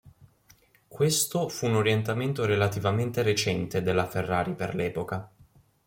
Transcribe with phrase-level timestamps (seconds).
[0.87, 5.31] Questo fu un orientamento relativamente recente della Ferrari per l'epoca.